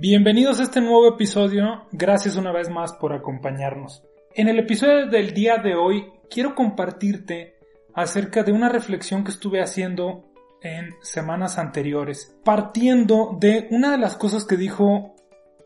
Bienvenidos 0.00 0.60
a 0.60 0.62
este 0.62 0.80
nuevo 0.80 1.08
episodio, 1.08 1.88
gracias 1.90 2.36
una 2.36 2.52
vez 2.52 2.70
más 2.70 2.92
por 2.92 3.12
acompañarnos. 3.12 4.04
En 4.32 4.48
el 4.48 4.60
episodio 4.60 5.08
del 5.08 5.34
día 5.34 5.56
de 5.56 5.74
hoy 5.74 6.06
quiero 6.30 6.54
compartirte 6.54 7.56
acerca 7.94 8.44
de 8.44 8.52
una 8.52 8.68
reflexión 8.68 9.24
que 9.24 9.32
estuve 9.32 9.60
haciendo 9.60 10.22
en 10.62 10.94
semanas 11.02 11.58
anteriores, 11.58 12.32
partiendo 12.44 13.36
de 13.40 13.66
una 13.72 13.90
de 13.90 13.98
las 13.98 14.16
cosas 14.16 14.44
que 14.44 14.56
dijo 14.56 15.16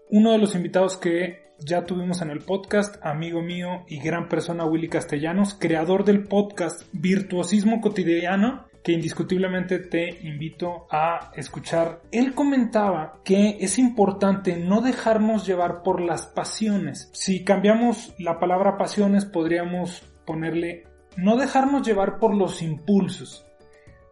uno 0.09 0.33
de 0.33 0.39
los 0.39 0.55
invitados 0.55 0.97
que 0.97 1.53
ya 1.59 1.85
tuvimos 1.85 2.23
en 2.23 2.31
el 2.31 2.39
podcast, 2.39 3.05
amigo 3.05 3.43
mío 3.43 3.85
y 3.87 4.01
gran 4.01 4.31
persona 4.31 4.65
Willy 4.65 4.89
Castellanos, 4.89 5.53
creador 5.53 6.07
del 6.07 6.25
podcast 6.25 6.85
Virtuosismo 6.93 7.83
Cotidiano, 7.83 8.65
que 8.83 8.93
indiscutiblemente 8.93 9.79
te 9.79 10.27
invito 10.27 10.87
a 10.91 11.31
escuchar. 11.35 12.03
Él 12.11 12.35
comentaba 12.35 13.21
que 13.25 13.59
es 13.61 13.79
importante 13.79 14.57
no 14.57 14.81
dejarnos 14.81 15.47
llevar 15.47 15.83
por 15.83 16.01
las 16.01 16.27
pasiones. 16.27 17.11
Si 17.13 17.45
cambiamos 17.45 18.15
la 18.19 18.39
palabra 18.39 18.77
pasiones 18.77 19.25
podríamos 19.25 20.03
ponerle 20.25 20.85
no 21.17 21.37
dejarnos 21.37 21.87
llevar 21.87 22.19
por 22.19 22.35
los 22.35 22.63
impulsos 22.63 23.47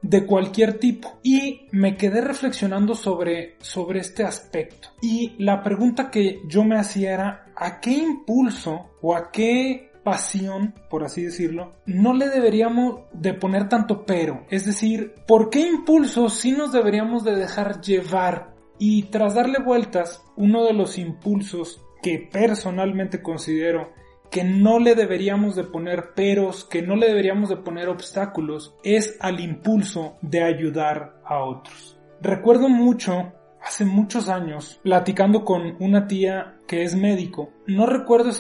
de 0.02 0.24
cualquier 0.24 0.78
tipo 0.78 1.18
y 1.22 1.66
me 1.72 1.96
quedé 1.96 2.20
reflexionando 2.20 2.94
sobre, 2.94 3.56
sobre 3.60 4.00
este 4.00 4.24
aspecto 4.24 4.88
y 5.02 5.34
la 5.38 5.62
pregunta 5.62 6.10
que 6.10 6.40
yo 6.48 6.64
me 6.64 6.78
hacía 6.78 7.12
era 7.12 7.52
¿a 7.54 7.80
qué 7.80 7.92
impulso 7.92 8.96
o 9.02 9.14
a 9.14 9.30
qué 9.30 9.89
pasión, 10.02 10.74
por 10.88 11.04
así 11.04 11.22
decirlo, 11.24 11.72
no 11.86 12.14
le 12.14 12.28
deberíamos 12.28 13.00
de 13.12 13.34
poner 13.34 13.68
tanto 13.68 14.04
pero. 14.04 14.44
Es 14.50 14.64
decir, 14.66 15.14
¿por 15.26 15.50
qué 15.50 15.60
impulsos 15.60 16.34
sí 16.34 16.52
nos 16.52 16.72
deberíamos 16.72 17.24
de 17.24 17.36
dejar 17.36 17.80
llevar? 17.80 18.54
Y 18.78 19.04
tras 19.04 19.34
darle 19.34 19.58
vueltas, 19.62 20.22
uno 20.36 20.64
de 20.64 20.72
los 20.72 20.98
impulsos 20.98 21.82
que 22.02 22.28
personalmente 22.32 23.22
considero 23.22 23.92
que 24.30 24.44
no 24.44 24.78
le 24.78 24.94
deberíamos 24.94 25.56
de 25.56 25.64
poner 25.64 26.14
peros, 26.14 26.64
que 26.64 26.82
no 26.82 26.96
le 26.96 27.08
deberíamos 27.08 27.48
de 27.48 27.56
poner 27.56 27.88
obstáculos, 27.88 28.74
es 28.84 29.16
al 29.20 29.40
impulso 29.40 30.16
de 30.22 30.42
ayudar 30.42 31.20
a 31.24 31.42
otros. 31.42 31.98
Recuerdo 32.22 32.68
mucho 32.68 33.32
hace 33.60 33.84
muchos 33.84 34.28
años, 34.28 34.80
platicando 34.82 35.44
con 35.44 35.76
una 35.80 36.06
tía 36.06 36.56
que 36.66 36.82
es 36.82 36.94
médico, 36.94 37.50
no 37.66 37.86
recuerdo 37.86 38.30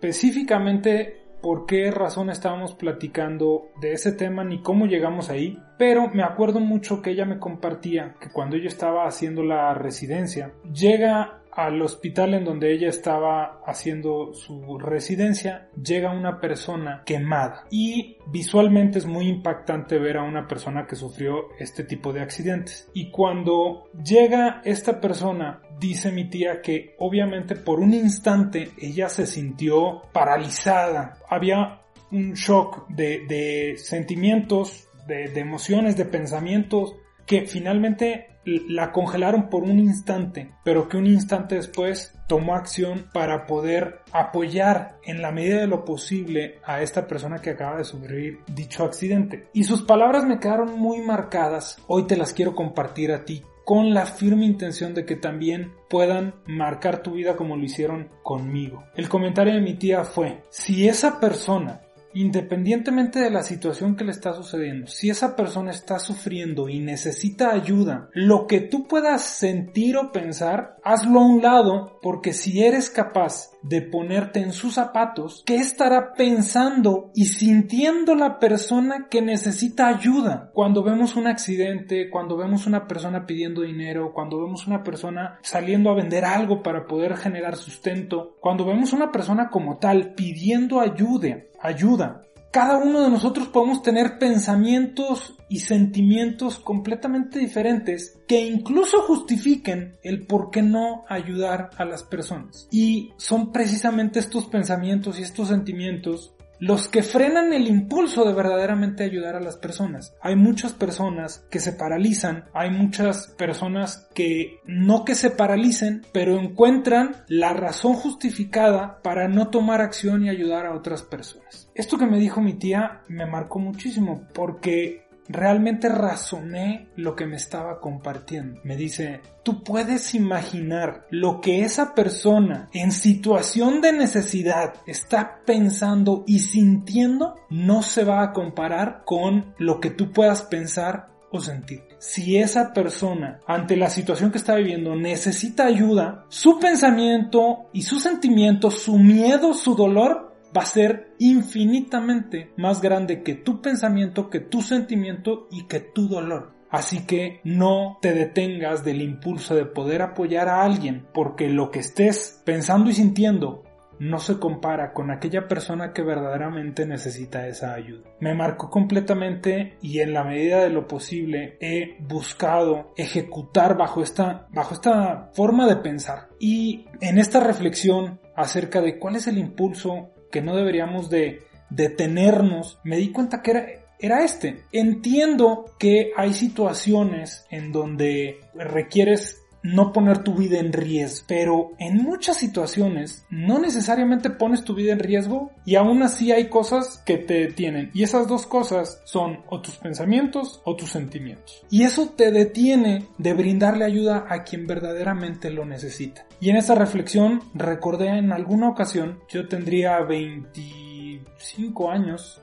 específicamente 0.00 1.20
por 1.42 1.66
qué 1.66 1.90
razón 1.90 2.30
estábamos 2.30 2.72
platicando 2.74 3.68
de 3.82 3.92
ese 3.92 4.12
tema 4.12 4.44
ni 4.44 4.62
cómo 4.62 4.86
llegamos 4.86 5.28
ahí, 5.28 5.58
pero 5.80 6.08
me 6.08 6.22
acuerdo 6.22 6.60
mucho 6.60 7.00
que 7.00 7.12
ella 7.12 7.24
me 7.24 7.38
compartía 7.38 8.14
que 8.20 8.28
cuando 8.28 8.54
ella 8.54 8.68
estaba 8.68 9.06
haciendo 9.06 9.42
la 9.42 9.72
residencia, 9.72 10.52
llega 10.70 11.40
al 11.52 11.80
hospital 11.80 12.34
en 12.34 12.44
donde 12.44 12.70
ella 12.70 12.90
estaba 12.90 13.62
haciendo 13.64 14.34
su 14.34 14.78
residencia 14.78 15.70
llega 15.82 16.12
una 16.12 16.38
persona 16.38 17.02
quemada. 17.06 17.64
Y 17.70 18.18
visualmente 18.30 18.98
es 18.98 19.06
muy 19.06 19.26
impactante 19.26 19.98
ver 19.98 20.18
a 20.18 20.22
una 20.22 20.46
persona 20.46 20.86
que 20.86 20.96
sufrió 20.96 21.48
este 21.58 21.84
tipo 21.84 22.12
de 22.12 22.20
accidentes. 22.20 22.90
Y 22.92 23.10
cuando 23.10 23.88
llega 24.04 24.60
esta 24.66 25.00
persona 25.00 25.62
dice 25.78 26.12
mi 26.12 26.28
tía 26.28 26.60
que 26.60 26.94
obviamente 26.98 27.56
por 27.56 27.80
un 27.80 27.94
instante 27.94 28.72
ella 28.78 29.08
se 29.08 29.24
sintió 29.24 30.02
paralizada. 30.12 31.16
Había 31.26 31.80
un 32.12 32.34
shock 32.34 32.88
de, 32.88 33.74
sentimientos 33.76 34.88
de, 35.10 35.40
emociones 35.40 35.96
de 35.96 36.04
pensamientos 36.04 36.94
que 37.26 37.46
finalmente 37.46 38.28
la 38.44 38.90
congelaron 38.90 39.50
por 39.50 39.64
un 39.64 39.78
instante, 39.78 40.50
pero 40.64 40.88
que 40.88 40.96
un 40.96 41.06
instante 41.06 41.56
después 41.56 42.18
tomó 42.26 42.54
acción 42.54 43.06
para 43.12 43.46
poder 43.46 44.00
apoyar 44.12 44.96
en 45.04 45.20
la 45.20 45.30
medida 45.30 45.60
de 45.60 45.66
lo 45.66 45.84
posible 45.84 46.58
a 46.64 46.80
esta 46.80 47.06
persona 47.06 47.40
que 47.40 47.50
acaba 47.50 47.76
de 47.76 47.84
sufrir 47.84 48.38
dicho 48.46 48.84
accidente. 48.84 49.48
Y 49.52 49.64
sus 49.64 49.82
palabras 49.82 50.24
me 50.24 50.38
quedaron 50.38 50.78
muy 50.78 51.00
marcadas, 51.00 51.82
hoy 51.86 52.06
te 52.06 52.16
las 52.16 52.32
quiero 52.32 52.54
compartir 52.54 53.12
a 53.12 53.24
ti 53.24 53.44
con 53.64 53.94
la 53.94 54.06
firme 54.06 54.46
intención 54.46 54.94
de 54.94 55.04
que 55.04 55.14
también 55.14 55.72
puedan 55.88 56.34
marcar 56.46 57.02
tu 57.02 57.12
vida 57.12 57.36
como 57.36 57.56
lo 57.56 57.62
hicieron 57.62 58.08
conmigo. 58.22 58.84
El 58.96 59.08
comentario 59.08 59.54
de 59.54 59.60
mi 59.60 59.74
tía 59.74 60.02
fue, 60.02 60.42
si 60.50 60.88
esa 60.88 61.20
persona 61.20 61.82
Independientemente 62.12 63.20
de 63.20 63.30
la 63.30 63.42
situación 63.42 63.96
que 63.96 64.04
le 64.04 64.10
está 64.10 64.32
sucediendo, 64.32 64.86
si 64.86 65.10
esa 65.10 65.36
persona 65.36 65.70
está 65.70 65.98
sufriendo 65.98 66.68
y 66.68 66.80
necesita 66.80 67.52
ayuda, 67.52 68.08
lo 68.12 68.46
que 68.46 68.60
tú 68.60 68.88
puedas 68.88 69.22
sentir 69.22 69.96
o 69.96 70.10
pensar, 70.10 70.76
hazlo 70.82 71.20
a 71.20 71.26
un 71.26 71.42
lado, 71.42 71.98
porque 72.02 72.32
si 72.32 72.62
eres 72.64 72.90
capaz 72.90 73.50
de 73.62 73.82
ponerte 73.82 74.40
en 74.40 74.52
sus 74.52 74.74
zapatos, 74.74 75.42
¿qué 75.46 75.56
estará 75.56 76.12
pensando 76.14 77.10
y 77.14 77.26
sintiendo 77.26 78.14
la 78.14 78.38
persona 78.38 79.08
que 79.10 79.22
necesita 79.22 79.88
ayuda? 79.88 80.50
Cuando 80.54 80.82
vemos 80.82 81.16
un 81.16 81.26
accidente, 81.26 82.10
cuando 82.10 82.36
vemos 82.36 82.66
una 82.66 82.86
persona 82.86 83.26
pidiendo 83.26 83.62
dinero, 83.62 84.12
cuando 84.14 84.40
vemos 84.40 84.66
una 84.66 84.82
persona 84.82 85.38
saliendo 85.42 85.90
a 85.90 85.94
vender 85.94 86.24
algo 86.24 86.62
para 86.62 86.86
poder 86.86 87.16
generar 87.16 87.56
sustento, 87.56 88.36
cuando 88.40 88.64
vemos 88.64 88.92
una 88.92 89.12
persona 89.12 89.50
como 89.50 89.78
tal 89.78 90.14
pidiendo 90.14 90.80
ayuda, 90.80 91.44
ayuda. 91.60 92.22
Cada 92.50 92.78
uno 92.78 93.02
de 93.02 93.10
nosotros 93.10 93.46
podemos 93.46 93.80
tener 93.80 94.18
pensamientos 94.18 95.36
y 95.48 95.60
sentimientos 95.60 96.58
completamente 96.58 97.38
diferentes 97.38 98.18
que 98.26 98.44
incluso 98.44 99.02
justifiquen 99.02 99.98
el 100.02 100.26
por 100.26 100.50
qué 100.50 100.60
no 100.60 101.04
ayudar 101.08 101.70
a 101.76 101.84
las 101.84 102.02
personas. 102.02 102.66
Y 102.72 103.12
son 103.18 103.52
precisamente 103.52 104.18
estos 104.18 104.46
pensamientos 104.46 105.20
y 105.20 105.22
estos 105.22 105.46
sentimientos 105.46 106.34
los 106.60 106.88
que 106.88 107.02
frenan 107.02 107.52
el 107.52 107.66
impulso 107.66 108.24
de 108.24 108.34
verdaderamente 108.34 109.02
ayudar 109.02 109.34
a 109.34 109.40
las 109.40 109.56
personas. 109.56 110.14
Hay 110.20 110.36
muchas 110.36 110.72
personas 110.72 111.46
que 111.50 111.58
se 111.58 111.72
paralizan, 111.72 112.44
hay 112.52 112.70
muchas 112.70 113.28
personas 113.38 114.08
que 114.14 114.60
no 114.64 115.04
que 115.04 115.14
se 115.14 115.30
paralicen, 115.30 116.02
pero 116.12 116.38
encuentran 116.38 117.16
la 117.28 117.54
razón 117.54 117.94
justificada 117.94 119.00
para 119.02 119.26
no 119.26 119.48
tomar 119.48 119.80
acción 119.80 120.24
y 120.24 120.28
ayudar 120.28 120.66
a 120.66 120.74
otras 120.74 121.02
personas. 121.02 121.70
Esto 121.74 121.98
que 121.98 122.06
me 122.06 122.18
dijo 122.18 122.40
mi 122.40 122.54
tía 122.54 123.00
me 123.08 123.26
marcó 123.26 123.58
muchísimo 123.58 124.28
porque 124.34 125.09
realmente 125.32 125.88
razoné 125.88 126.88
lo 126.96 127.14
que 127.14 127.26
me 127.26 127.36
estaba 127.36 127.80
compartiendo. 127.80 128.60
Me 128.64 128.76
dice, 128.76 129.20
tú 129.42 129.62
puedes 129.62 130.14
imaginar 130.14 131.06
lo 131.10 131.40
que 131.40 131.62
esa 131.62 131.94
persona 131.94 132.68
en 132.72 132.92
situación 132.92 133.80
de 133.80 133.92
necesidad 133.92 134.74
está 134.86 135.40
pensando 135.46 136.24
y 136.26 136.40
sintiendo, 136.40 137.36
no 137.48 137.82
se 137.82 138.04
va 138.04 138.22
a 138.22 138.32
comparar 138.32 139.02
con 139.04 139.54
lo 139.58 139.80
que 139.80 139.90
tú 139.90 140.12
puedas 140.12 140.42
pensar 140.42 141.08
o 141.30 141.40
sentir. 141.40 141.82
Si 141.98 142.38
esa 142.38 142.72
persona, 142.72 143.40
ante 143.46 143.76
la 143.76 143.90
situación 143.90 144.32
que 144.32 144.38
está 144.38 144.54
viviendo, 144.56 144.96
necesita 144.96 145.66
ayuda, 145.66 146.24
su 146.28 146.58
pensamiento 146.58 147.68
y 147.72 147.82
sus 147.82 148.02
sentimientos, 148.02 148.80
su 148.80 148.98
miedo, 148.98 149.54
su 149.54 149.74
dolor, 149.74 150.29
va 150.56 150.62
a 150.62 150.66
ser 150.66 151.14
infinitamente 151.18 152.52
más 152.56 152.80
grande 152.80 153.22
que 153.22 153.34
tu 153.34 153.60
pensamiento, 153.60 154.30
que 154.30 154.40
tu 154.40 154.62
sentimiento 154.62 155.46
y 155.50 155.66
que 155.66 155.80
tu 155.80 156.08
dolor. 156.08 156.52
Así 156.70 157.04
que 157.04 157.40
no 157.42 157.98
te 158.00 158.14
detengas 158.14 158.84
del 158.84 159.02
impulso 159.02 159.56
de 159.56 159.66
poder 159.66 160.02
apoyar 160.02 160.48
a 160.48 160.62
alguien, 160.62 161.06
porque 161.12 161.48
lo 161.48 161.70
que 161.70 161.80
estés 161.80 162.42
pensando 162.44 162.90
y 162.90 162.94
sintiendo 162.94 163.64
no 164.00 164.18
se 164.18 164.38
compara 164.38 164.94
con 164.94 165.10
aquella 165.10 165.46
persona 165.46 165.92
que 165.92 166.02
verdaderamente 166.02 166.86
necesita 166.86 167.46
esa 167.46 167.74
ayuda. 167.74 168.08
Me 168.18 168.34
marcó 168.34 168.70
completamente 168.70 169.76
y 169.82 170.00
en 170.00 170.14
la 170.14 170.24
medida 170.24 170.62
de 170.62 170.70
lo 170.70 170.88
posible 170.88 171.58
he 171.60 171.98
buscado 172.00 172.94
ejecutar 172.96 173.76
bajo 173.76 174.02
esta, 174.02 174.46
bajo 174.52 174.72
esta 174.72 175.30
forma 175.34 175.66
de 175.66 175.76
pensar. 175.76 176.28
Y 176.38 176.86
en 177.02 177.18
esta 177.18 177.40
reflexión 177.40 178.20
acerca 178.34 178.80
de 178.80 178.98
cuál 178.98 179.16
es 179.16 179.26
el 179.26 179.36
impulso 179.36 180.12
que 180.30 180.42
no 180.42 180.56
deberíamos 180.56 181.10
de 181.10 181.42
detenernos, 181.68 182.78
me 182.84 182.96
di 182.96 183.10
cuenta 183.12 183.42
que 183.42 183.50
era 183.50 183.66
era 184.00 184.24
este. 184.24 184.64
Entiendo 184.72 185.66
que 185.78 186.12
hay 186.16 186.32
situaciones 186.32 187.46
en 187.50 187.70
donde 187.70 188.40
requieres 188.54 189.39
no 189.62 189.92
poner 189.92 190.24
tu 190.24 190.34
vida 190.34 190.58
en 190.58 190.72
riesgo. 190.72 191.24
Pero 191.28 191.72
en 191.78 191.96
muchas 191.96 192.36
situaciones 192.36 193.26
no 193.30 193.58
necesariamente 193.58 194.30
pones 194.30 194.64
tu 194.64 194.74
vida 194.74 194.92
en 194.92 194.98
riesgo 194.98 195.50
y 195.64 195.76
aún 195.76 196.02
así 196.02 196.32
hay 196.32 196.48
cosas 196.48 197.02
que 197.04 197.18
te 197.18 197.34
detienen. 197.34 197.90
Y 197.94 198.02
esas 198.02 198.28
dos 198.28 198.46
cosas 198.46 199.00
son 199.04 199.40
o 199.48 199.60
tus 199.60 199.76
pensamientos 199.76 200.60
o 200.64 200.76
tus 200.76 200.90
sentimientos. 200.90 201.64
Y 201.70 201.82
eso 201.82 202.10
te 202.10 202.30
detiene 202.32 203.06
de 203.18 203.34
brindarle 203.34 203.84
ayuda 203.84 204.26
a 204.28 204.44
quien 204.44 204.66
verdaderamente 204.66 205.50
lo 205.50 205.64
necesita. 205.64 206.26
Y 206.40 206.50
en 206.50 206.56
esa 206.56 206.74
reflexión 206.74 207.40
recordé 207.54 208.08
en 208.18 208.32
alguna 208.32 208.68
ocasión, 208.68 209.20
yo 209.28 209.48
tendría 209.48 210.00
25 210.00 211.90
años 211.90 212.42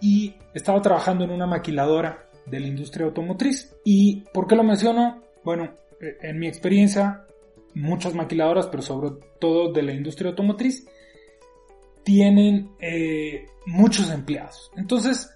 y 0.00 0.34
estaba 0.52 0.82
trabajando 0.82 1.24
en 1.24 1.30
una 1.30 1.46
maquiladora 1.46 2.28
de 2.46 2.60
la 2.60 2.66
industria 2.66 3.06
automotriz. 3.06 3.74
¿Y 3.84 4.24
por 4.32 4.46
qué 4.46 4.54
lo 4.54 4.62
menciono? 4.62 5.22
Bueno, 5.44 5.70
en 6.22 6.38
mi 6.38 6.46
experiencia, 6.46 7.26
muchas 7.74 8.14
maquiladoras, 8.14 8.66
pero 8.68 8.82
sobre 8.82 9.10
todo 9.40 9.72
de 9.72 9.82
la 9.82 9.92
industria 9.92 10.30
automotriz, 10.30 10.86
tienen 12.04 12.70
eh, 12.80 13.46
muchos 13.66 14.10
empleados. 14.10 14.70
Entonces, 14.76 15.30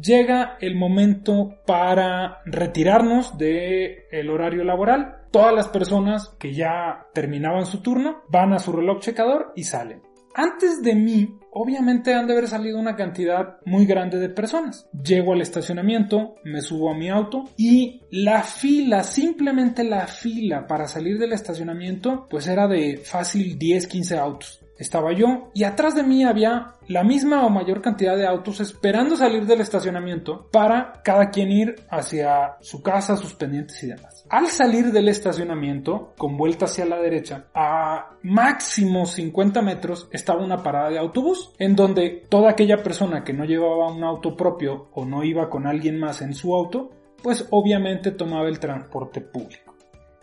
llega 0.00 0.56
el 0.60 0.76
momento 0.76 1.56
para 1.66 2.40
retirarnos 2.44 3.36
del 3.36 4.30
horario 4.30 4.64
laboral. 4.64 5.26
Todas 5.30 5.54
las 5.54 5.68
personas 5.68 6.28
que 6.38 6.54
ya 6.54 7.06
terminaban 7.12 7.66
su 7.66 7.82
turno 7.82 8.22
van 8.28 8.52
a 8.52 8.58
su 8.58 8.72
reloj 8.72 9.00
checador 9.00 9.52
y 9.56 9.64
salen. 9.64 10.02
Antes 10.34 10.82
de 10.82 10.94
mí, 10.94 11.38
obviamente 11.50 12.14
han 12.14 12.26
de 12.26 12.32
haber 12.32 12.48
salido 12.48 12.78
una 12.78 12.96
cantidad 12.96 13.58
muy 13.64 13.86
grande 13.86 14.18
de 14.18 14.28
personas. 14.28 14.88
Llego 14.92 15.32
al 15.32 15.42
estacionamiento, 15.42 16.36
me 16.44 16.62
subo 16.62 16.90
a 16.90 16.96
mi 16.96 17.10
auto 17.10 17.44
y 17.56 18.00
la 18.10 18.42
fila, 18.42 19.02
simplemente 19.02 19.84
la 19.84 20.06
fila 20.06 20.66
para 20.66 20.88
salir 20.88 21.18
del 21.18 21.32
estacionamiento, 21.32 22.26
pues 22.30 22.46
era 22.46 22.66
de 22.66 22.96
fácil 22.96 23.58
10, 23.58 23.86
15 23.86 24.18
autos 24.18 24.62
estaba 24.82 25.12
yo 25.12 25.50
y 25.54 25.64
atrás 25.64 25.94
de 25.94 26.02
mí 26.02 26.24
había 26.24 26.74
la 26.88 27.04
misma 27.04 27.46
o 27.46 27.50
mayor 27.50 27.80
cantidad 27.80 28.16
de 28.16 28.26
autos 28.26 28.60
esperando 28.60 29.16
salir 29.16 29.46
del 29.46 29.60
estacionamiento 29.60 30.48
para 30.50 31.00
cada 31.04 31.30
quien 31.30 31.50
ir 31.50 31.76
hacia 31.88 32.56
su 32.60 32.82
casa, 32.82 33.16
sus 33.16 33.34
pendientes 33.34 33.82
y 33.82 33.88
demás. 33.88 34.21
Al 34.32 34.46
salir 34.46 34.92
del 34.92 35.08
estacionamiento, 35.08 36.14
con 36.16 36.38
vuelta 36.38 36.64
hacia 36.64 36.86
la 36.86 36.98
derecha, 36.98 37.48
a 37.52 38.16
máximo 38.22 39.04
50 39.04 39.60
metros 39.60 40.08
estaba 40.10 40.42
una 40.42 40.62
parada 40.62 40.88
de 40.88 40.98
autobús 40.98 41.52
en 41.58 41.76
donde 41.76 42.24
toda 42.30 42.52
aquella 42.52 42.82
persona 42.82 43.24
que 43.24 43.34
no 43.34 43.44
llevaba 43.44 43.92
un 43.92 44.02
auto 44.02 44.34
propio 44.34 44.88
o 44.94 45.04
no 45.04 45.22
iba 45.22 45.50
con 45.50 45.66
alguien 45.66 46.00
más 46.00 46.22
en 46.22 46.32
su 46.32 46.54
auto, 46.54 46.88
pues 47.22 47.46
obviamente 47.50 48.10
tomaba 48.10 48.48
el 48.48 48.58
transporte 48.58 49.20
público. 49.20 49.76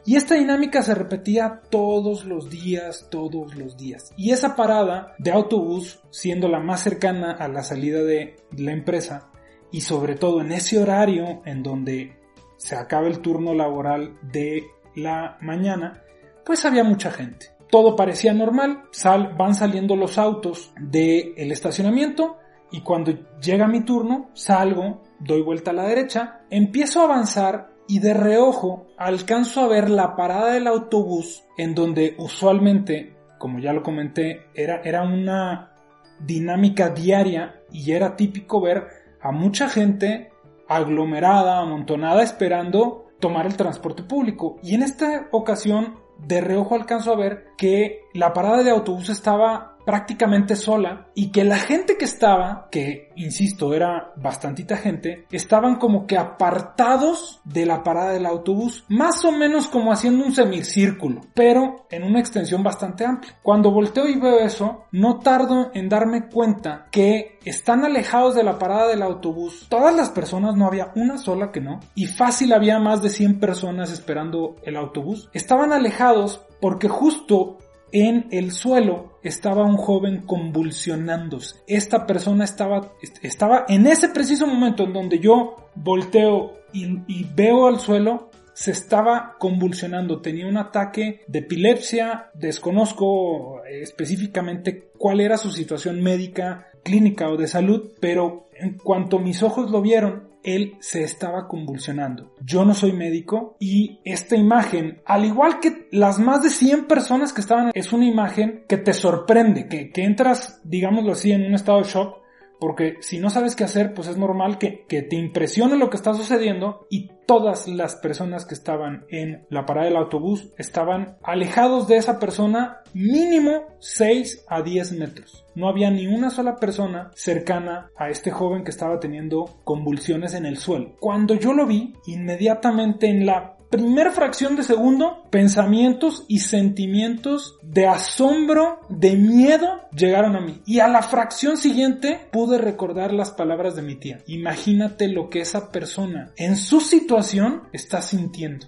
Y 0.07 0.15
esta 0.15 0.33
dinámica 0.33 0.81
se 0.81 0.95
repetía 0.95 1.61
todos 1.69 2.25
los 2.25 2.49
días, 2.49 3.09
todos 3.11 3.53
los 3.53 3.77
días. 3.77 4.11
Y 4.17 4.31
esa 4.31 4.55
parada 4.55 5.13
de 5.19 5.29
autobús, 5.29 6.01
siendo 6.09 6.47
la 6.47 6.59
más 6.59 6.81
cercana 6.81 7.33
a 7.33 7.47
la 7.47 7.61
salida 7.61 8.01
de 8.01 8.37
la 8.57 8.71
empresa, 8.71 9.29
y 9.71 9.81
sobre 9.81 10.15
todo 10.15 10.41
en 10.41 10.51
ese 10.51 10.79
horario 10.79 11.43
en 11.45 11.61
donde 11.61 12.18
se 12.59 12.75
acaba 12.75 13.07
el 13.07 13.21
turno 13.21 13.53
laboral 13.53 14.17
de 14.21 14.65
la 14.93 15.37
mañana, 15.41 16.03
pues 16.45 16.65
había 16.65 16.83
mucha 16.83 17.09
gente. 17.09 17.47
Todo 17.71 17.95
parecía 17.95 18.33
normal, 18.33 18.83
sal, 18.91 19.35
van 19.37 19.55
saliendo 19.55 19.95
los 19.95 20.17
autos 20.17 20.73
del 20.79 21.51
estacionamiento 21.51 22.37
y 22.69 22.81
cuando 22.81 23.13
llega 23.39 23.67
mi 23.67 23.85
turno 23.85 24.29
salgo, 24.33 25.03
doy 25.19 25.41
vuelta 25.41 25.71
a 25.71 25.75
la 25.75 25.83
derecha, 25.87 26.41
empiezo 26.49 27.01
a 27.01 27.05
avanzar 27.05 27.69
y 27.87 27.99
de 27.99 28.13
reojo 28.13 28.87
alcanzo 28.97 29.61
a 29.61 29.67
ver 29.67 29.89
la 29.89 30.15
parada 30.15 30.53
del 30.53 30.67
autobús 30.67 31.43
en 31.57 31.73
donde 31.73 32.15
usualmente, 32.17 33.15
como 33.37 33.59
ya 33.59 33.71
lo 33.71 33.83
comenté, 33.83 34.47
era, 34.53 34.81
era 34.83 35.03
una 35.03 35.75
dinámica 36.19 36.89
diaria 36.89 37.61
y 37.71 37.93
era 37.93 38.17
típico 38.17 38.59
ver 38.59 38.87
a 39.21 39.31
mucha 39.31 39.69
gente 39.69 40.28
aglomerada, 40.69 41.59
amontonada, 41.59 42.23
esperando 42.23 43.07
tomar 43.19 43.45
el 43.45 43.57
transporte 43.57 44.03
público. 44.03 44.57
Y 44.63 44.75
en 44.75 44.83
esta 44.83 45.27
ocasión, 45.31 45.97
de 46.25 46.41
reojo 46.41 46.75
alcanzo 46.75 47.11
a 47.11 47.17
ver 47.17 47.47
que 47.57 48.03
la 48.13 48.33
parada 48.33 48.63
de 48.63 48.71
autobús 48.71 49.09
estaba 49.09 49.77
prácticamente 49.89 50.55
sola 50.55 51.07
y 51.15 51.31
que 51.31 51.43
la 51.43 51.57
gente 51.57 51.97
que 51.97 52.05
estaba, 52.05 52.67
que 52.69 53.09
insisto 53.15 53.73
era 53.73 54.13
bastantita 54.17 54.77
gente, 54.77 55.25
estaban 55.31 55.77
como 55.77 56.05
que 56.05 56.15
apartados 56.15 57.41
de 57.43 57.65
la 57.65 57.81
parada 57.81 58.11
del 58.11 58.27
autobús, 58.27 58.85
más 58.87 59.25
o 59.25 59.31
menos 59.31 59.67
como 59.67 59.91
haciendo 59.91 60.23
un 60.23 60.31
semicírculo, 60.31 61.21
pero 61.33 61.87
en 61.89 62.03
una 62.03 62.19
extensión 62.19 62.61
bastante 62.61 63.03
amplia. 63.03 63.33
Cuando 63.41 63.71
volteo 63.71 64.07
y 64.07 64.19
veo 64.19 64.37
eso, 64.37 64.85
no 64.91 65.17
tardo 65.17 65.71
en 65.73 65.89
darme 65.89 66.29
cuenta 66.29 66.85
que 66.91 67.39
están 67.43 67.83
alejados 67.83 68.35
de 68.35 68.43
la 68.43 68.59
parada 68.59 68.89
del 68.89 69.01
autobús. 69.01 69.65
Todas 69.69 69.95
las 69.95 70.11
personas, 70.11 70.55
no 70.55 70.67
había 70.67 70.91
una 70.93 71.17
sola 71.17 71.51
que 71.51 71.61
no, 71.61 71.79
y 71.95 72.05
fácil 72.05 72.53
había 72.53 72.77
más 72.77 73.01
de 73.01 73.09
100 73.09 73.39
personas 73.39 73.91
esperando 73.91 74.57
el 74.61 74.77
autobús. 74.77 75.31
Estaban 75.33 75.73
alejados 75.73 76.45
porque 76.61 76.89
justo 76.89 77.57
en 77.91 78.27
el 78.31 78.51
suelo 78.51 79.19
estaba 79.23 79.63
un 79.63 79.77
joven 79.77 80.21
convulsionándose. 80.25 81.57
Esta 81.67 82.05
persona 82.05 82.43
estaba, 82.43 82.93
estaba 83.21 83.65
en 83.67 83.87
ese 83.87 84.09
preciso 84.09 84.47
momento 84.47 84.83
en 84.83 84.93
donde 84.93 85.19
yo 85.19 85.55
volteo 85.75 86.53
y, 86.73 86.85
y 87.07 87.25
veo 87.35 87.67
al 87.67 87.79
suelo, 87.79 88.29
se 88.53 88.71
estaba 88.71 89.37
convulsionando, 89.39 90.21
tenía 90.21 90.47
un 90.47 90.57
ataque 90.57 91.21
de 91.27 91.39
epilepsia, 91.39 92.29
desconozco 92.33 93.63
específicamente 93.65 94.91
cuál 94.97 95.21
era 95.21 95.37
su 95.37 95.49
situación 95.49 96.01
médica, 96.01 96.67
clínica 96.83 97.29
o 97.29 97.37
de 97.37 97.47
salud, 97.47 97.91
pero 98.01 98.49
en 98.53 98.77
cuanto 98.77 99.19
mis 99.19 99.43
ojos 99.43 99.71
lo 99.71 99.81
vieron, 99.81 100.28
él 100.43 100.77
se 100.79 101.03
estaba 101.03 101.47
convulsionando. 101.47 102.33
Yo 102.43 102.65
no 102.65 102.73
soy 102.73 102.93
médico 102.93 103.55
y 103.59 103.99
esta 104.05 104.35
imagen, 104.35 105.01
al 105.05 105.25
igual 105.25 105.59
que 105.59 105.87
las 105.91 106.19
más 106.19 106.43
de 106.43 106.49
100 106.49 106.85
personas 106.85 107.33
que 107.33 107.41
estaban, 107.41 107.71
es 107.73 107.93
una 107.93 108.05
imagen 108.05 108.63
que 108.67 108.77
te 108.77 108.93
sorprende, 108.93 109.67
que, 109.67 109.91
que 109.91 110.03
entras, 110.03 110.61
digámoslo 110.63 111.13
así, 111.13 111.31
en 111.31 111.45
un 111.45 111.55
estado 111.55 111.79
de 111.79 111.89
shock 111.89 112.18
porque 112.59 112.97
si 113.01 113.19
no 113.19 113.29
sabes 113.29 113.55
qué 113.55 113.63
hacer, 113.63 113.93
pues 113.93 114.07
es 114.07 114.17
normal 114.17 114.57
que, 114.57 114.85
te 114.89 115.15
impresione 115.15 115.77
lo 115.77 115.89
que 115.89 115.97
está 115.97 116.13
sucediendo 116.13 116.87
y 116.89 117.09
todas 117.25 117.67
las 117.67 117.95
personas 117.95 118.45
que 118.45 118.53
estaban 118.53 119.05
en 119.09 119.45
la 119.49 119.65
parada 119.65 119.87
del 119.87 119.97
autobús 119.97 120.51
estaban 120.57 121.17
alejados 121.23 121.87
de 121.87 121.97
esa 121.97 122.19
persona 122.19 122.79
mínimo 122.93 123.67
6 123.79 124.45
a 124.47 124.61
10 124.61 124.93
metros. 124.93 125.45
No 125.55 125.69
había 125.69 125.89
ni 125.89 126.07
una 126.07 126.29
sola 126.29 126.57
persona 126.57 127.11
cercana 127.15 127.91
a 127.95 128.09
este 128.09 128.31
joven 128.31 128.63
que 128.63 128.71
estaba 128.71 128.99
teniendo 128.99 129.61
convulsiones 129.63 130.33
en 130.33 130.45
el 130.45 130.57
suelo. 130.57 130.95
Cuando 130.99 131.35
yo 131.35 131.53
lo 131.53 131.65
vi, 131.65 131.93
inmediatamente 132.07 133.07
en 133.07 133.25
la 133.25 133.58
primer 133.69 134.11
fracción 134.11 134.55
de 134.55 134.63
segundo, 134.63 135.23
pensamientos 135.29 136.25
y 136.27 136.39
sentimientos 136.39 137.57
de 137.61 137.87
asombro, 137.87 138.81
de 138.89 139.15
miedo, 139.15 139.67
llegaron 139.95 140.35
a 140.35 140.41
mí. 140.41 140.61
Y 140.65 140.79
a 140.79 140.87
la 140.87 141.01
fracción 141.01 141.57
siguiente 141.57 142.27
pude 142.31 142.57
recordar 142.57 143.13
las 143.13 143.31
palabras 143.31 143.75
de 143.75 143.81
mi 143.81 143.95
tía. 143.95 144.19
Imagínate 144.27 145.07
lo 145.07 145.29
que 145.29 145.41
esa 145.41 145.71
persona 145.71 146.31
en 146.37 146.55
su 146.55 146.81
situación 146.81 147.63
está 147.71 148.01
sintiendo. 148.01 148.67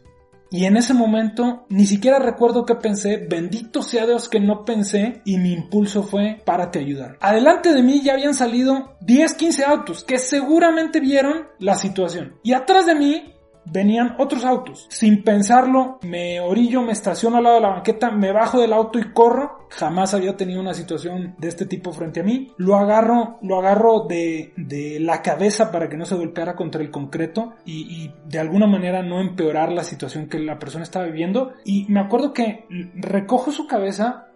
Y 0.54 0.66
en 0.66 0.76
ese 0.76 0.94
momento 0.94 1.66
ni 1.70 1.86
siquiera 1.86 2.20
recuerdo 2.20 2.66
qué 2.66 2.76
pensé, 2.76 3.26
bendito 3.30 3.82
sea 3.82 4.06
Dios 4.06 4.28
que 4.28 4.42
no 4.42 4.66
pensé 4.66 5.22
y 5.24 5.38
mi 5.38 5.54
impulso 5.54 6.04
fue 6.04 6.42
párate 6.44 6.80
a 6.80 6.82
ayudar. 6.82 7.18
Adelante 7.22 7.74
de 7.74 7.82
mí 7.82 8.02
ya 8.02 8.14
habían 8.14 8.34
salido 8.34 8.98
10, 9.00 9.34
15 9.36 9.64
autos 9.64 10.04
que 10.04 10.18
seguramente 10.18 11.00
vieron 11.00 11.48
la 11.58 11.76
situación. 11.76 12.36
Y 12.44 12.52
atrás 12.52 12.86
de 12.86 12.96
mí 12.96 13.34
venían 13.66 14.16
otros 14.18 14.46
autos. 14.46 14.88
Sin 14.90 15.24
pensarlo, 15.24 16.00
me 16.04 16.40
orillo, 16.40 16.82
me 16.82 16.92
estaciono 16.92 17.38
al 17.38 17.44
lado 17.44 17.56
de 17.56 17.62
la 17.62 17.70
banqueta, 17.70 18.12
me 18.12 18.32
bajo 18.32 18.60
del 18.60 18.74
auto 18.74 19.00
y 19.00 19.12
corro. 19.14 19.68
Jamás 19.70 20.14
había 20.14 20.36
tenido 20.36 20.60
una 20.60 20.74
situación 20.74 21.36
de 21.38 21.48
este 21.48 21.66
tipo 21.66 21.92
frente 21.94 22.22
a 22.22 22.24
mí. 22.24 22.52
Lo 22.58 22.76
agarro, 22.76 23.38
lo 23.42 23.60
agarro 23.60 24.06
de, 24.08 24.54
de 24.58 25.00
la 25.00 25.22
cabeza 25.22 25.72
para 25.72 25.88
que 25.90 25.98
no 25.98 26.06
se 26.06 26.16
golpeara 26.16 26.56
contra 26.56 26.82
el 26.82 26.92
concreto 26.92 27.54
y, 27.66 28.04
y, 28.04 28.14
de 28.26 28.40
alguna 28.40 28.68
manera 28.68 29.02
no 29.02 29.22
empeorar 29.22 29.72
la 29.72 29.84
situación 29.84 30.28
que 30.28 30.40
la 30.40 30.60
persona 30.60 30.84
estaba 30.84 31.06
viviendo. 31.06 31.54
Y 31.64 31.86
me 31.90 32.02
acuerdo 32.02 32.34
que 32.34 32.66
recojo 32.96 33.52
su 33.52 33.68
cabeza. 33.68 34.28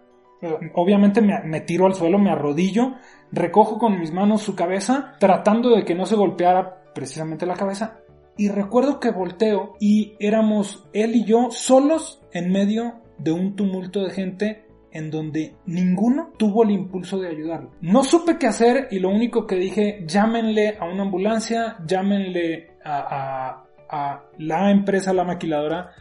Obviamente 0.74 1.22
me, 1.22 1.42
me 1.44 1.60
tiro 1.62 1.86
al 1.86 1.94
suelo, 1.94 2.18
me 2.18 2.30
arrodillo, 2.30 2.94
recojo 3.32 3.78
con 3.78 3.98
mis 3.98 4.12
manos 4.12 4.42
su 4.42 4.54
cabeza, 4.54 5.14
tratando 5.18 5.70
de 5.70 5.84
que 5.84 5.94
no 5.94 6.04
se 6.04 6.14
golpeara 6.14 6.84
precisamente 6.94 7.46
la 7.46 7.54
cabeza 7.54 8.00
y 8.36 8.48
recuerdo 8.48 9.00
que 9.00 9.10
volteo 9.10 9.74
y 9.80 10.14
éramos 10.18 10.86
él 10.92 11.16
y 11.16 11.24
yo 11.24 11.50
solos 11.50 12.20
en 12.32 12.50
medio 12.50 13.00
de 13.18 13.32
un 13.32 13.56
tumulto 13.56 14.02
de 14.02 14.10
gente 14.10 14.66
en 14.92 15.10
donde 15.10 15.54
ninguno 15.66 16.32
tuvo 16.38 16.64
el 16.64 16.70
impulso 16.70 17.18
de 17.18 17.28
ayudarlo. 17.28 17.72
No 17.80 18.02
supe 18.02 18.38
qué 18.38 18.46
hacer 18.46 18.88
y 18.90 18.98
lo 18.98 19.10
único 19.10 19.46
que 19.46 19.56
dije, 19.56 20.04
llámenle 20.06 20.76
a 20.78 20.86
una 20.86 21.02
ambulancia, 21.02 21.76
llámenle 21.86 22.78
a, 22.84 23.64
a 23.90 24.22
la 24.38 24.70
empresa, 24.70 25.12
la 25.12 25.24
maquiladora, 25.24 25.92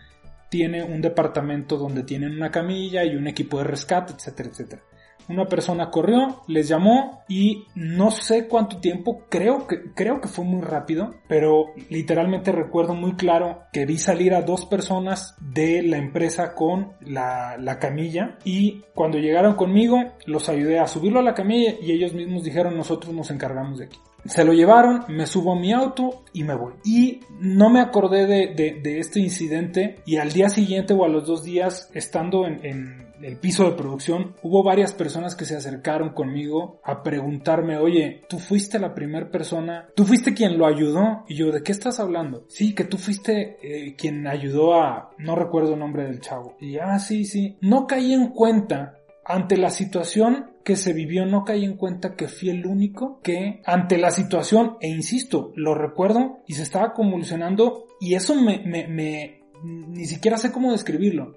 tiene 0.50 0.84
un 0.84 1.02
departamento 1.02 1.78
donde 1.78 2.04
tienen 2.04 2.32
una 2.32 2.52
camilla 2.52 3.04
y 3.04 3.16
un 3.16 3.28
equipo 3.28 3.58
de 3.58 3.66
rescate, 3.66 4.14
etcétera, 4.14 4.50
etcétera. 4.50 4.82
Una 5.30 5.46
persona 5.46 5.90
corrió, 5.90 6.42
les 6.48 6.68
llamó 6.68 7.24
y 7.28 7.66
no 7.76 8.12
sé 8.12 8.48
cuánto 8.48 8.78
tiempo, 8.78 9.24
creo 9.30 9.68
que, 9.68 9.92
creo 9.94 10.22
que 10.22 10.28
fue 10.28 10.46
muy 10.46 10.62
rápido, 10.62 11.16
pero 11.28 11.68
literalmente 11.90 12.52
recuerdo 12.52 12.94
muy 12.94 13.16
claro 13.16 13.64
que 13.74 13.86
vi 13.86 13.98
salir 13.98 14.34
a 14.34 14.42
dos 14.42 14.66
personas 14.66 15.36
de 15.40 15.82
la 15.82 15.98
empresa 15.98 16.54
con 16.54 16.94
la, 17.02 17.58
la 17.58 17.80
camilla 17.80 18.38
y 18.44 18.84
cuando 18.94 19.18
llegaron 19.18 19.56
conmigo 19.56 20.00
los 20.26 20.50
ayudé 20.50 20.80
a 20.80 20.88
subirlo 20.88 21.20
a 21.20 21.24
la 21.24 21.34
camilla 21.34 21.76
y 21.82 21.92
ellos 21.92 22.14
mismos 22.14 22.44
dijeron 22.44 22.78
nosotros 22.78 23.14
nos 23.14 23.32
encargamos 23.32 23.80
de 23.80 23.86
aquí. 23.86 24.00
Se 24.26 24.44
lo 24.44 24.54
llevaron, 24.54 25.04
me 25.08 25.28
subo 25.28 25.54
a 25.54 25.60
mi 25.60 25.72
auto 25.72 26.24
y 26.34 26.44
me 26.44 26.56
voy. 26.56 26.74
Y 26.84 27.20
no 27.40 27.70
me 27.70 27.80
acordé 27.80 28.26
de, 28.26 28.80
de, 28.82 29.00
este 29.00 29.20
incidente 29.20 29.98
y 30.06 30.18
al 30.18 30.32
día 30.32 30.50
siguiente 30.50 30.96
o 30.96 31.06
a 31.06 31.08
los 31.08 31.28
dos 31.28 31.44
días, 31.44 31.92
estando 31.94 32.48
en, 32.48 32.66
en 32.66 33.05
el 33.22 33.38
piso 33.38 33.66
de 33.66 33.76
producción, 33.76 34.36
hubo 34.42 34.64
varias 34.64 34.94
personas 34.94 35.36
que 35.36 35.46
se 35.46 35.56
acercaron 35.56 36.14
conmigo 36.14 36.80
a 36.84 37.04
preguntarme, 37.04 37.78
oye, 37.78 38.24
tú 38.30 38.40
fuiste 38.40 38.80
la 38.80 38.94
primera 38.94 39.30
persona, 39.30 39.88
tú 39.96 40.06
fuiste 40.06 40.34
quien 40.34 40.58
lo 40.58 40.66
ayudó. 40.66 41.24
Y 41.28 41.36
yo, 41.36 41.52
¿de 41.52 41.64
qué 41.64 41.72
estás 41.72 42.00
hablando? 42.00 42.46
Sí, 42.50 42.74
que 42.74 42.84
tú 42.84 42.98
fuiste 42.98 43.58
eh, 43.62 43.96
quien 43.96 44.28
ayudó 44.28 44.76
a, 44.82 45.12
no 45.18 45.36
recuerdo 45.36 45.74
el 45.74 45.80
nombre 45.80 46.04
del 46.04 46.22
chavo. 46.22 46.56
Y 46.60 46.78
ah, 46.78 47.00
sí, 47.00 47.26
sí. 47.26 47.58
No 47.62 47.88
caí 47.88 48.14
en 48.14 48.30
cuenta 48.30 48.98
ante 49.26 49.58
la 49.58 49.72
situación 49.72 50.52
que 50.64 50.76
se 50.76 50.94
vivió 50.94 51.26
no 51.26 51.44
caí 51.44 51.64
en 51.64 51.78
cuenta 51.78 52.16
que 52.16 52.28
fui 52.28 52.50
el 52.50 52.66
único 52.66 53.20
que 53.22 53.62
ante 53.66 53.98
la 53.98 54.12
situación, 54.12 54.78
e 54.82 54.90
insisto, 54.90 55.52
lo 55.56 55.76
recuerdo 55.76 56.40
y 56.48 56.54
se 56.54 56.64
estaba 56.64 56.94
convulsionando 56.94 57.86
y 58.00 58.16
eso 58.16 58.36
me, 58.36 58.60
me, 58.66 58.88
me 58.88 59.42
ni 59.64 60.06
siquiera 60.06 60.38
sé 60.38 60.52
cómo 60.52 60.72
describirlo. 60.72 61.36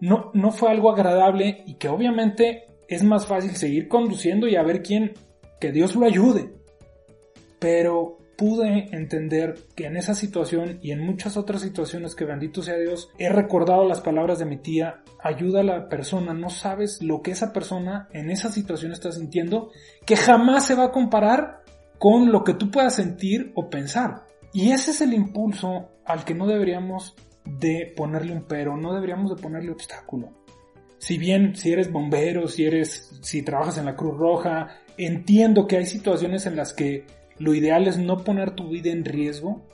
No, 0.00 0.30
no 0.34 0.50
fue 0.50 0.70
algo 0.70 0.90
agradable 0.90 1.62
y 1.66 1.74
que 1.74 1.88
obviamente 1.88 2.66
es 2.88 3.02
más 3.02 3.26
fácil 3.26 3.56
seguir 3.56 3.88
conduciendo 3.88 4.46
y 4.46 4.56
a 4.56 4.62
ver 4.62 4.82
quién, 4.82 5.14
que 5.60 5.72
Dios 5.72 5.94
lo 5.94 6.06
ayude. 6.06 6.52
Pero 7.58 8.18
pude 8.36 8.94
entender 8.94 9.54
que 9.74 9.86
en 9.86 9.96
esa 9.96 10.14
situación 10.14 10.78
y 10.82 10.92
en 10.92 11.00
muchas 11.00 11.36
otras 11.36 11.62
situaciones 11.62 12.14
que 12.14 12.26
bendito 12.26 12.62
sea 12.62 12.76
Dios, 12.76 13.10
he 13.18 13.28
recordado 13.28 13.84
las 13.84 14.00
palabras 14.00 14.38
de 14.38 14.44
mi 14.44 14.58
tía, 14.58 15.02
ayuda 15.22 15.60
a 15.60 15.64
la 15.64 15.88
persona, 15.88 16.34
no 16.34 16.50
sabes 16.50 17.02
lo 17.02 17.22
que 17.22 17.30
esa 17.30 17.52
persona 17.52 18.08
en 18.12 18.30
esa 18.30 18.50
situación 18.50 18.92
está 18.92 19.10
sintiendo, 19.10 19.70
que 20.04 20.16
jamás 20.16 20.66
se 20.66 20.74
va 20.74 20.84
a 20.84 20.92
comparar 20.92 21.62
con 21.98 22.30
lo 22.30 22.44
que 22.44 22.54
tú 22.54 22.70
puedas 22.70 22.94
sentir 22.94 23.52
o 23.54 23.70
pensar. 23.70 24.24
Y 24.52 24.70
ese 24.70 24.90
es 24.90 25.00
el 25.00 25.14
impulso 25.14 25.90
al 26.04 26.24
que 26.24 26.34
no 26.34 26.46
deberíamos 26.46 27.16
de 27.46 27.92
ponerle 27.96 28.32
un 28.32 28.42
pero, 28.42 28.76
no 28.76 28.92
deberíamos 28.92 29.34
de 29.34 29.40
ponerle 29.40 29.70
obstáculo. 29.70 30.30
Si 30.98 31.18
bien 31.18 31.54
si 31.56 31.72
eres 31.72 31.92
bombero, 31.92 32.48
si 32.48 32.64
eres 32.64 33.18
si 33.22 33.42
trabajas 33.42 33.78
en 33.78 33.84
la 33.84 33.96
Cruz 33.96 34.16
Roja, 34.16 34.80
entiendo 34.96 35.66
que 35.66 35.76
hay 35.76 35.86
situaciones 35.86 36.46
en 36.46 36.56
las 36.56 36.72
que 36.72 37.06
lo 37.38 37.54
ideal 37.54 37.86
es 37.86 37.98
no 37.98 38.24
poner 38.24 38.52
tu 38.52 38.68
vida 38.68 38.90
en 38.90 39.04
riesgo, 39.04 39.66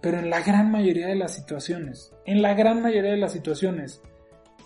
pero 0.00 0.18
en 0.18 0.30
la 0.30 0.42
gran 0.42 0.70
mayoría 0.70 1.06
de 1.06 1.16
las 1.16 1.34
situaciones, 1.34 2.12
en 2.26 2.42
la 2.42 2.54
gran 2.54 2.82
mayoría 2.82 3.12
de 3.12 3.16
las 3.16 3.32
situaciones, 3.32 4.02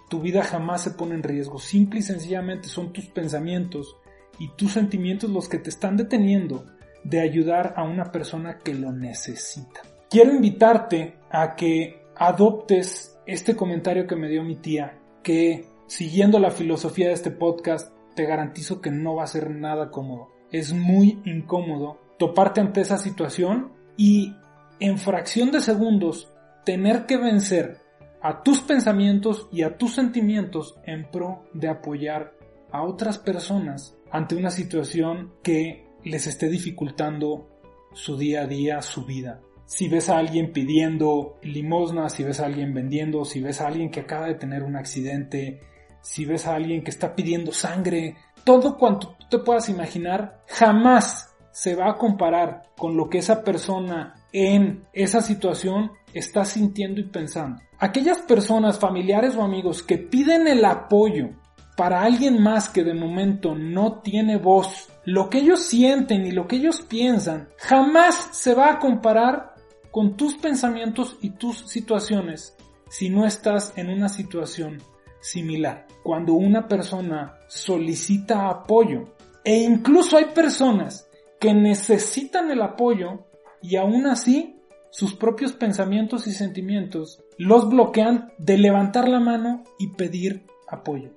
tu 0.08 0.20
vida 0.20 0.42
jamás 0.42 0.82
se 0.82 0.90
pone 0.90 1.14
en 1.14 1.22
riesgo. 1.22 1.58
Simple 1.58 2.00
y 2.00 2.02
sencillamente 2.02 2.68
son 2.68 2.92
tus 2.92 3.06
pensamientos 3.06 3.96
y 4.40 4.48
tus 4.56 4.72
sentimientos 4.72 5.30
los 5.30 5.48
que 5.48 5.58
te 5.58 5.70
están 5.70 5.96
deteniendo 5.96 6.66
de 7.04 7.20
ayudar 7.20 7.74
a 7.76 7.84
una 7.84 8.10
persona 8.10 8.58
que 8.58 8.74
lo 8.74 8.92
necesita. 8.92 9.82
Quiero 10.10 10.34
invitarte 10.34 11.14
a 11.30 11.54
que 11.54 11.99
adoptes 12.20 13.18
este 13.26 13.56
comentario 13.56 14.06
que 14.06 14.14
me 14.14 14.28
dio 14.28 14.44
mi 14.44 14.54
tía, 14.54 15.00
que 15.22 15.64
siguiendo 15.86 16.38
la 16.38 16.50
filosofía 16.50 17.08
de 17.08 17.14
este 17.14 17.30
podcast, 17.30 17.94
te 18.14 18.26
garantizo 18.26 18.82
que 18.82 18.90
no 18.90 19.16
va 19.16 19.24
a 19.24 19.26
ser 19.26 19.48
nada 19.48 19.90
cómodo. 19.90 20.28
Es 20.52 20.74
muy 20.74 21.22
incómodo 21.24 21.98
toparte 22.18 22.60
ante 22.60 22.82
esa 22.82 22.98
situación 22.98 23.72
y 23.96 24.34
en 24.80 24.98
fracción 24.98 25.50
de 25.50 25.62
segundos 25.62 26.30
tener 26.66 27.06
que 27.06 27.16
vencer 27.16 27.78
a 28.20 28.42
tus 28.42 28.60
pensamientos 28.60 29.48
y 29.50 29.62
a 29.62 29.78
tus 29.78 29.94
sentimientos 29.94 30.78
en 30.84 31.10
pro 31.10 31.46
de 31.54 31.68
apoyar 31.68 32.34
a 32.70 32.82
otras 32.82 33.16
personas 33.16 33.96
ante 34.10 34.36
una 34.36 34.50
situación 34.50 35.32
que 35.42 35.86
les 36.04 36.26
esté 36.26 36.50
dificultando 36.50 37.48
su 37.94 38.18
día 38.18 38.42
a 38.42 38.46
día, 38.46 38.82
su 38.82 39.06
vida. 39.06 39.40
Si 39.70 39.86
ves 39.86 40.10
a 40.10 40.18
alguien 40.18 40.52
pidiendo 40.52 41.38
limosna, 41.42 42.08
si 42.08 42.24
ves 42.24 42.40
a 42.40 42.46
alguien 42.46 42.74
vendiendo, 42.74 43.24
si 43.24 43.40
ves 43.40 43.60
a 43.60 43.68
alguien 43.68 43.88
que 43.88 44.00
acaba 44.00 44.26
de 44.26 44.34
tener 44.34 44.64
un 44.64 44.74
accidente, 44.74 45.60
si 46.02 46.24
ves 46.24 46.48
a 46.48 46.56
alguien 46.56 46.82
que 46.82 46.90
está 46.90 47.14
pidiendo 47.14 47.52
sangre, 47.52 48.16
todo 48.42 48.76
cuanto 48.76 49.16
te 49.30 49.38
puedas 49.38 49.68
imaginar, 49.68 50.42
jamás 50.48 51.32
se 51.52 51.76
va 51.76 51.88
a 51.88 51.96
comparar 51.96 52.62
con 52.76 52.96
lo 52.96 53.08
que 53.08 53.18
esa 53.18 53.44
persona 53.44 54.16
en 54.32 54.86
esa 54.92 55.20
situación 55.20 55.92
está 56.12 56.44
sintiendo 56.44 57.00
y 57.00 57.04
pensando. 57.04 57.62
Aquellas 57.78 58.18
personas, 58.18 58.76
familiares 58.76 59.36
o 59.36 59.42
amigos 59.42 59.84
que 59.84 59.98
piden 59.98 60.48
el 60.48 60.64
apoyo 60.64 61.28
para 61.76 62.02
alguien 62.02 62.42
más 62.42 62.68
que 62.68 62.82
de 62.82 62.92
momento 62.92 63.54
no 63.54 64.00
tiene 64.00 64.36
voz, 64.36 64.88
lo 65.04 65.30
que 65.30 65.38
ellos 65.38 65.62
sienten 65.62 66.26
y 66.26 66.32
lo 66.32 66.46
que 66.46 66.56
ellos 66.56 66.82
piensan 66.82 67.48
jamás 67.56 68.30
se 68.32 68.52
va 68.52 68.72
a 68.72 68.78
comparar 68.78 69.49
con 69.90 70.16
tus 70.16 70.36
pensamientos 70.36 71.16
y 71.20 71.30
tus 71.30 71.58
situaciones 71.68 72.56
si 72.88 73.08
no 73.08 73.26
estás 73.26 73.72
en 73.76 73.90
una 73.90 74.08
situación 74.08 74.82
similar. 75.20 75.86
Cuando 76.02 76.34
una 76.34 76.66
persona 76.68 77.38
solicita 77.48 78.48
apoyo 78.48 79.14
e 79.44 79.58
incluso 79.58 80.16
hay 80.16 80.26
personas 80.26 81.08
que 81.38 81.54
necesitan 81.54 82.50
el 82.50 82.62
apoyo 82.62 83.26
y 83.62 83.76
aún 83.76 84.06
así 84.06 84.56
sus 84.90 85.14
propios 85.14 85.52
pensamientos 85.52 86.26
y 86.26 86.32
sentimientos 86.32 87.22
los 87.38 87.68
bloquean 87.68 88.32
de 88.38 88.58
levantar 88.58 89.08
la 89.08 89.20
mano 89.20 89.64
y 89.78 89.88
pedir 89.88 90.46
apoyo. 90.68 91.10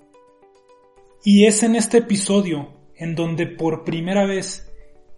Y 1.24 1.46
es 1.46 1.64
en 1.64 1.76
este 1.76 2.00
episodio 2.00 2.70
en 2.96 3.16
donde 3.16 3.48
por 3.48 3.84
primera 3.84 4.26
vez 4.26 4.72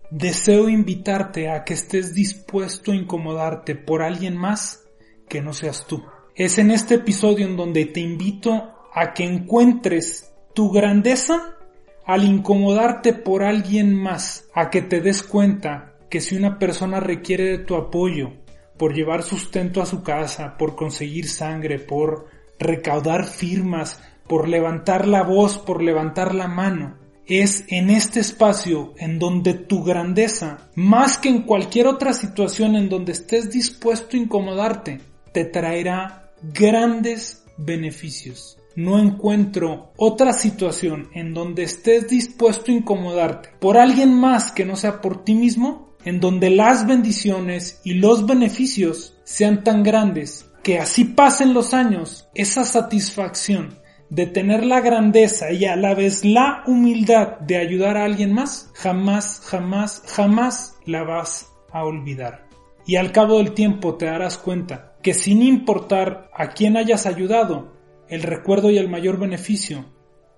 deseo 0.10 0.70
invitarte 0.70 1.50
a 1.50 1.64
que 1.64 1.74
estés 1.74 2.14
dispuesto 2.14 2.92
a 2.92 2.96
incomodarte 2.96 3.76
por 3.76 4.02
alguien 4.02 4.38
más 4.38 4.84
que 5.28 5.42
no 5.42 5.54
seas 5.54 5.86
tú. 5.88 6.04
Es 6.36 6.58
en 6.58 6.72
este 6.72 6.96
episodio 6.96 7.46
en 7.46 7.58
donde 7.58 7.86
te 7.86 8.00
invito 8.00 8.72
a 8.94 9.14
que 9.14 9.24
encuentres 9.24 10.34
tu 10.54 10.72
grandeza 10.72 11.58
al 12.06 12.24
incomodarte 12.24 13.14
por 13.14 13.44
alguien 13.44 13.94
más, 13.94 14.48
a 14.54 14.70
que 14.70 14.82
te 14.82 15.02
des 15.02 15.24
cuenta 15.24 15.96
que 16.10 16.22
si 16.22 16.36
una 16.36 16.60
persona 16.60 17.00
requiere 17.00 17.46
de 17.46 17.58
tu 17.60 17.76
apoyo, 17.76 18.34
por 18.78 18.94
llevar 18.94 19.24
sustento 19.24 19.82
a 19.82 19.86
su 19.86 20.04
casa, 20.04 20.58
por 20.58 20.76
conseguir 20.76 21.28
sangre, 21.28 21.80
por 21.80 22.28
recaudar 22.60 23.26
firmas, 23.26 24.02
por 24.28 24.48
levantar 24.48 25.08
la 25.08 25.24
voz, 25.24 25.58
por 25.58 25.82
levantar 25.82 26.36
la 26.36 26.48
mano, 26.48 26.98
es 27.28 27.66
en 27.70 27.90
este 27.90 28.20
espacio 28.20 28.94
en 28.98 29.18
donde 29.20 29.54
tu 29.54 29.84
grandeza, 29.84 30.70
más 30.76 31.18
que 31.18 31.30
en 31.30 31.42
cualquier 31.42 31.88
otra 31.88 32.14
situación 32.14 32.76
en 32.76 32.90
donde 32.90 33.14
estés 33.14 33.52
dispuesto 33.52 34.16
a 34.16 34.20
incomodarte, 34.20 35.02
te 35.32 35.46
traerá 35.46 36.32
grandes 36.54 37.44
beneficios. 37.58 38.58
No 38.76 39.00
encuentro 39.00 39.94
otra 39.96 40.34
situación 40.34 41.10
en 41.14 41.34
donde 41.34 41.64
estés 41.64 42.10
dispuesto 42.10 42.72
a 42.72 42.76
incomodarte 42.76 43.50
por 43.60 43.78
alguien 43.78 44.14
más 44.14 44.52
que 44.52 44.66
no 44.66 44.76
sea 44.76 45.02
por 45.02 45.24
ti 45.24 45.34
mismo, 45.34 45.96
en 46.04 46.20
donde 46.20 46.50
las 46.52 46.86
bendiciones 46.86 47.82
y 47.84 47.96
los 47.96 48.28
beneficios 48.28 49.16
sean 49.24 49.64
tan 49.64 49.82
grandes 49.82 50.46
que 50.62 50.78
así 50.78 51.06
pasen 51.06 51.54
los 51.54 51.74
años, 51.74 52.28
esa 52.36 52.66
satisfacción 52.66 53.85
de 54.10 54.28
tener 54.28 54.66
la 54.66 54.82
grandeza 54.82 55.52
y 55.52 55.66
a 55.66 55.76
la 55.76 55.96
vez 55.96 56.24
la 56.24 56.64
humildad 56.68 57.40
de 57.40 57.58
ayudar 57.58 57.98
a 57.98 58.06
alguien 58.06 58.34
más, 58.34 58.72
jamás, 58.74 59.42
jamás, 59.46 60.04
jamás 60.06 60.78
la 60.86 61.04
vas 61.04 61.52
a 61.72 61.84
olvidar. 61.84 62.48
Y 62.86 62.98
al 62.98 63.12
cabo 63.12 63.38
del 63.38 63.54
tiempo 63.54 63.96
te 63.96 64.06
darás 64.06 64.38
cuenta 64.38 64.96
que 65.02 65.14
sin 65.14 65.42
importar 65.42 66.30
a 66.34 66.50
quién 66.50 66.78
hayas 66.78 67.06
ayudado, 67.06 67.74
el 68.08 68.22
recuerdo 68.22 68.70
y 68.70 68.78
el 68.78 68.90
mayor 68.90 69.18
beneficio 69.18 69.86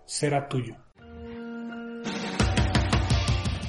será 0.06 0.48
tuyo. 0.48 0.76